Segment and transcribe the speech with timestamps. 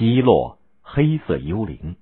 [0.00, 1.96] 击落黑色幽灵。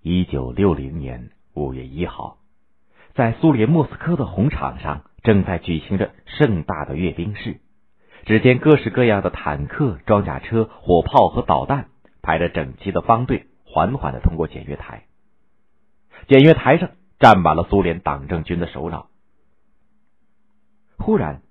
[0.00, 2.38] 一九六零年五月一号，
[3.12, 7.60] 在苏联莫斯科的红场上，正在举行着盛大的阅兵式。
[8.24, 11.90] 只见各式各样的坦克、装甲车、火炮和导弹
[12.22, 15.04] 排着整齐的方队，缓缓的通过检阅台。
[16.26, 19.10] 检阅台上站满了苏联党政军的首脑。
[20.96, 21.42] 忽然，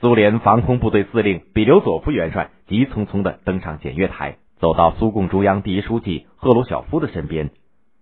[0.00, 7.50] 苏联防空部队司令比留佐夫元帅急匆匆的登上检阅台，走到苏共中央第一书记赫鲁晓夫的身边。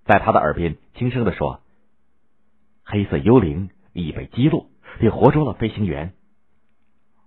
[0.04, 1.60] 在他的耳边轻声的说
[2.86, 4.66] ：“黑色幽灵已被击落，
[5.00, 6.12] 并活捉了飞行员。”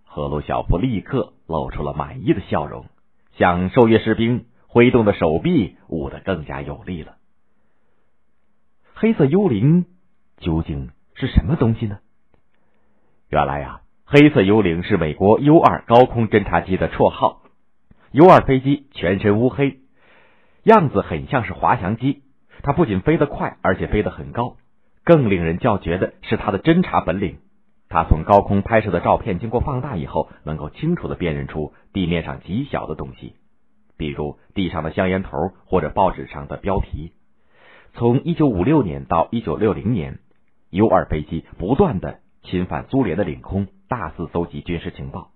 [0.08, 2.86] 赫鲁晓夫立刻露出了满意的笑容，
[3.34, 7.18] 向受阅士兵挥动的手臂舞得更加有力了。
[8.94, 9.86] 黑色幽灵
[10.38, 12.00] 究竟是什么东西呢？
[13.28, 13.82] 原来呀，
[14.14, 17.44] 黑色幽灵是美国 U 二高空侦察机的绰号。
[18.12, 19.80] U 二飞机全身乌黑，
[20.64, 22.22] 样子很像是滑翔机。
[22.62, 24.58] 它不仅飞得快，而且飞得很高。
[25.06, 27.38] 更令人叫绝的是它的侦察本领。
[27.88, 33.36] 它从高空拍摄的照片经过放大以后，能够清楚的辨认出地面上极小的东西，
[33.96, 37.14] 比如地上的香烟头或者报纸上的标题。
[37.94, 40.20] 从一九五六年到一九六零年
[40.70, 45.32] ，U 二飞机不断的侵犯苏联的领空，大肆搜集军事情报。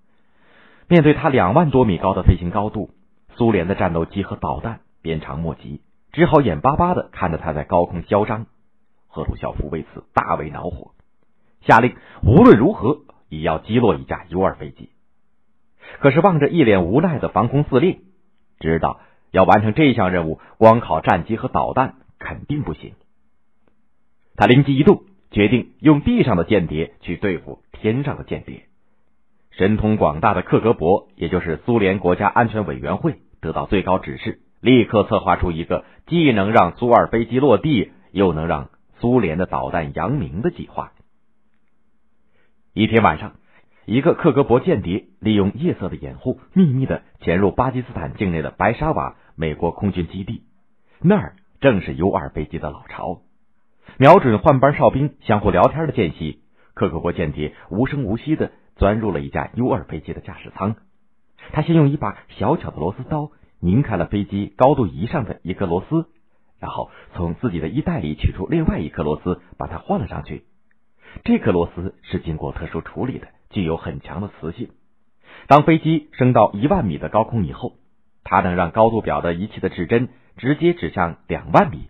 [0.87, 2.89] 面对他两万多米高的飞行高度，
[3.35, 5.81] 苏联的战斗机和导弹鞭长莫及。
[6.13, 8.45] 只好眼巴巴的看着他在高空嚣张，
[9.07, 10.93] 赫鲁晓夫为此大为恼火，
[11.59, 14.89] 下令无论如何也要击落一架 U 二飞机。
[15.99, 18.05] 可是望着一脸无奈的防空司令，
[18.61, 22.93] 知道要完成这项任务，光靠战机和导弹肯定不行。
[24.37, 28.63] 他灵机一动，决定用地上的间谍去对付天上的间谍。
[29.51, 34.39] 神通广大的克格勃，也就是苏联国家安全委员会，得到最高指示。
[34.59, 40.93] 立刻策划出一个既能让苏二飞机落地，又能让苏联的导弹扬名的计划。
[42.73, 43.33] 一天晚上，
[43.85, 50.41] 一个克格勃间谍利用夜色的掩护，秘密的潜入巴基斯坦境内的白沙瓦美国空军基地，
[51.01, 53.19] 那儿正是 U 二飞机的老巢。
[53.99, 56.41] 瞄准换班哨兵相互聊天的间隙，
[56.75, 60.75] 克格勃间谍无声无息的钻入了一架 U 二飞机的驾驶舱。
[61.51, 63.31] 他先用一把小巧的螺丝刀。
[63.61, 66.05] 拧开了飞机高度仪上的一颗螺丝，
[66.59, 70.43] 然后从自己的衣袋里取出另外一颗螺丝，把它换了上去。
[71.23, 74.69] 这颗螺丝是经过特殊处理的，具有很强的磁性。
[75.47, 77.73] 当飞机升到一万米的高空以后，
[78.23, 81.87] 它能让高度表的仪器的指针直接指向两万米。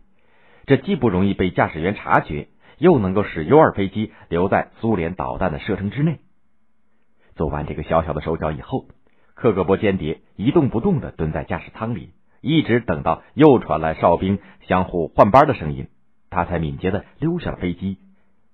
[0.67, 6.19] 这既不容易被驾驶员察觉，又能够使 U 二飞机留在苏联导弹的射程之内。
[7.35, 8.87] 做完这个小小的手脚以后。
[9.37, 15.89] 克格勃间谍一动不动的蹲在驾驶舱里，一直等到又传来哨兵相互换班的声音，
[16.29, 17.97] 他才敏捷的溜下了飞机，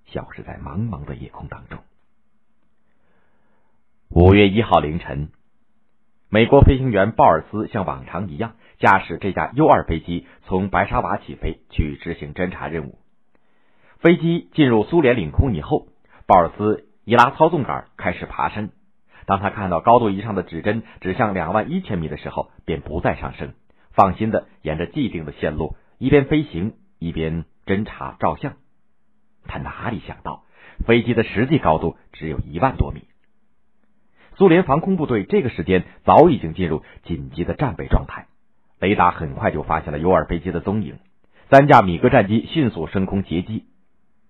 [0.06, 1.78] 消失在茫茫的夜空当中。
[4.08, 5.28] 五月一号凌晨，
[6.28, 12.98] 美国飞行员鲍尔斯像往常一样驾驶这架 U 二飞机从白沙瓦起飞去执行侦察任务。
[14.02, 15.86] 飞机进入苏联领空以后，
[16.26, 18.70] 鲍尔斯一拉操纵杆开始爬升。
[19.26, 23.54] 当他看到高度仪上的指针指向两万一千米的时候，便不再上升，
[23.92, 28.54] 放心的沿着既定的线路一边飞行一边侦察照相。
[29.46, 30.42] 他哪里想到，
[30.84, 33.04] 飞机的实际高度只有一万多米。
[34.34, 38.26] 苏联防空部队这个时间早已经进入紧急的战备状态，
[38.80, 40.96] 雷达很快就发现了 U 二飞机的踪影，
[41.52, 43.66] 三架米格战机迅速升空截击。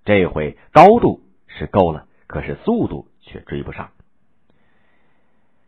[0.04, 3.90] 这回高度是够了，可是速度却追不上。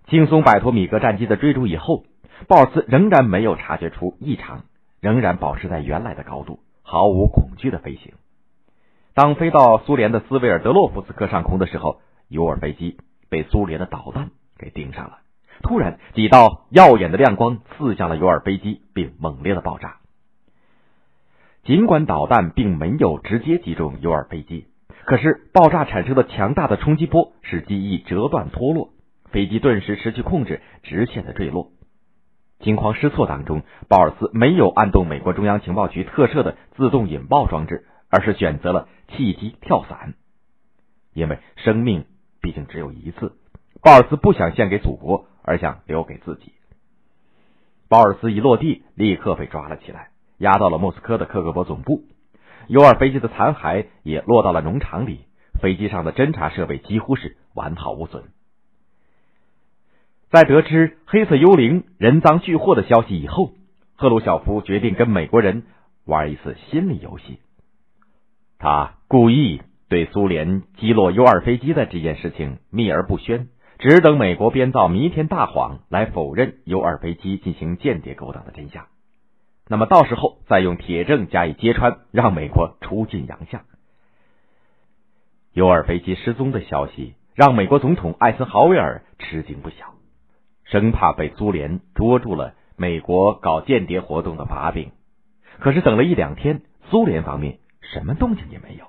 [0.06, 2.05] 轻松摆脱米格战机的追逐以后，
[2.47, 4.65] 鲍尔斯仍然没有察觉出异常，
[5.00, 8.12] 仍然保持在原来的高度，毫无恐惧的飞行。
[9.15, 12.99] 当飞到苏联的斯维尔德洛夫斯克上空的时候，U 二飞机
[13.31, 15.19] 被苏联的导弹给盯上了。
[15.62, 19.98] 突然，几道耀眼的亮光刺向了 U 二飞机，并猛烈的爆炸。
[21.65, 24.66] 尽管导弹并没有直接击中 U 二飞机，
[25.07, 28.91] 可是爆炸产生的强大的冲击波使机翼折断脱落。
[29.31, 31.71] 飞机顿时失去控制，直线的坠落。
[32.61, 40.15] 惊慌失措当中，鲍尔斯没有按动美国中央情报局特设的自动引爆装置，而是选择了弃机跳伞。
[41.15, 42.05] 因为生命
[42.43, 43.33] 毕竟只有一次，
[43.83, 46.53] 鲍尔斯不想献给祖国，而想留给自己。
[47.89, 52.03] 鲍尔斯一落地，立刻被抓了起来，押到了莫斯科的克格勃总部。
[52.69, 55.21] U 二飞机的残骸也落到了农场里，
[55.60, 58.25] 飞机上的侦察设备几乎是完好无损。
[60.31, 63.53] 在得知黑色幽灵人赃俱获的消息以后，
[63.95, 65.65] 赫鲁晓夫决定跟美国人
[66.04, 67.39] 玩一次心理游戏。
[68.59, 73.48] 他故意对苏联击落 U 二飞机的这件事情秘而不宣，
[73.78, 78.87] 只等美国编造弥天大谎来否认 U 二飞机进行间谍勾当的真相。
[79.69, 83.63] 那么到时候再用铁证加以揭穿，让美国出尽洋相。
[85.55, 89.95] U 二飞机失踪的消息让美国总统艾森豪威尔吃惊不小。
[90.65, 94.93] 生怕被苏联捉住了美国搞间谍活动的把柄，
[95.61, 98.87] 可是等了一两天，苏联方面什么动静也没有。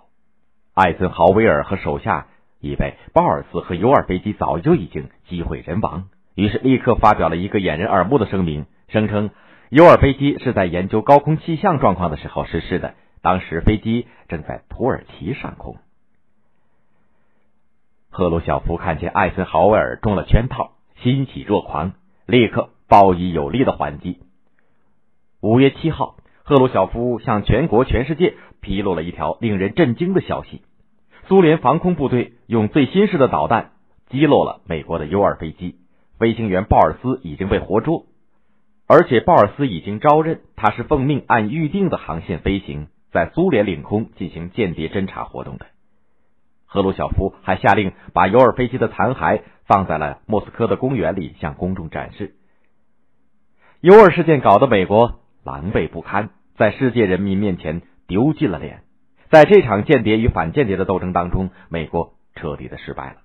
[0.74, 2.27] 艾森豪威尔和手下
[2.60, 9.30] 以为鲍尔斯和 U 二飞机早就已经机毁人亡，于是立刻发表了一个掩人耳目的声明，声称
[9.77, 15.75] U 二飞机是在研究高空气象状况的时候失事的，当时飞机正在土耳其上空。
[18.10, 20.75] 赫鲁晓夫看见艾森豪威尔中了圈套。
[21.01, 21.92] 欣喜若狂，
[22.25, 24.19] 立刻报以有力的还击。
[25.42, 30.62] 五月七号，赫鲁晓夫向全国、全世界披露了一条令人震惊的消息：
[31.27, 33.72] 苏联防空部队用最新式的导弹
[34.10, 35.75] 击落了美国的 U 二飞机，
[36.18, 38.06] 飞行员鲍尔斯已经被活捉，
[38.87, 45.65] 而且鲍尔斯已经招认他是奉命按预定的航线飞行，在苏联领空进行间谍侦察活动的。
[46.65, 49.41] 赫鲁晓夫还下令把 U 二飞机的残骸。
[49.67, 52.35] 放在了莫斯科的公园里向公众展示。
[53.81, 58.83] 尤尔事件搞得美国狼狈不堪，在世界人民面前丢尽了脸。
[59.31, 63.25] 在这场间谍与反间谍的斗争当中，美国彻底的失败了。